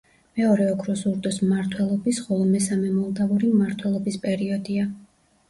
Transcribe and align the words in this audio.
მეორე 0.37 0.63
ოქროს 0.75 1.03
ურდოს 1.11 1.37
მმართველობის, 1.43 2.21
ხოლო 2.23 2.47
მესამე 2.55 2.91
მოლდავური 2.95 3.53
მმართველობის 3.53 4.19
პერიოდია. 4.27 4.89